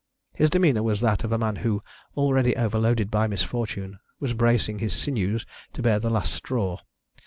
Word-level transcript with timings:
His 0.33 0.49
demeanour 0.49 0.81
was 0.81 0.99
that 1.01 1.23
of 1.23 1.31
a 1.31 1.37
man 1.37 1.57
who, 1.57 1.83
already 2.17 2.55
overloaded 2.57 3.11
by 3.11 3.27
misfortune, 3.27 3.99
was 4.19 4.33
bracing 4.33 4.79
his 4.79 4.93
sinews 4.93 5.45
to 5.73 5.83
bear 5.83 5.99
the 5.99 6.09
last 6.09 6.33
straw. 6.33 6.79